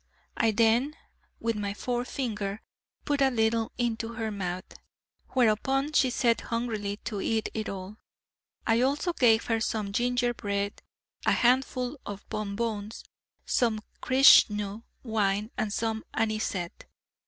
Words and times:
I 0.35 0.49
then, 0.49 0.95
with 1.39 1.55
my 1.55 1.75
forefinger, 1.75 2.63
put 3.05 3.21
a 3.21 3.29
little 3.29 3.71
into 3.77 4.13
her 4.13 4.31
mouth, 4.31 4.65
whereupon 5.33 5.93
she 5.93 6.09
set 6.09 6.41
hungrily 6.41 6.97
to 7.03 7.21
eat 7.21 7.49
it 7.53 7.69
all. 7.69 7.97
I 8.65 8.81
also 8.81 9.13
gave 9.13 9.45
her 9.45 9.59
some 9.59 9.93
ginger 9.93 10.33
bread, 10.33 10.81
a 11.23 11.33
handful 11.33 11.99
of 12.03 12.27
bonbons, 12.29 13.03
some 13.45 13.81
Krishnu 14.01 14.81
wine, 15.03 15.51
and 15.55 15.71
some 15.71 16.03
anisette. 16.15 16.87